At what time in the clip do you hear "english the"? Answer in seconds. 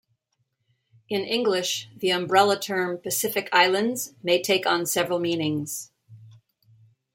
1.21-2.09